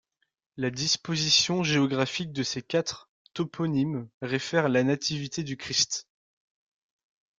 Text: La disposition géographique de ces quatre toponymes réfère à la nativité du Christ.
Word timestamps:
La 0.57 0.71
disposition 0.71 1.61
géographique 1.61 2.31
de 2.33 2.41
ces 2.41 2.63
quatre 2.63 3.11
toponymes 3.35 4.09
réfère 4.23 4.65
à 4.65 4.69
la 4.69 4.83
nativité 4.83 5.43
du 5.43 5.57
Christ. 5.57 6.07